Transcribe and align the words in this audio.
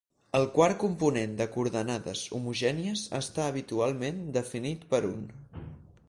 El 0.37 0.45
quart 0.53 0.77
component 0.83 1.33
de 1.41 1.45
coordenades 1.55 2.23
homogènies 2.39 3.03
està 3.19 3.45
habitualment 3.51 4.23
definit 4.39 4.89
per 4.95 5.03
un. 5.11 5.25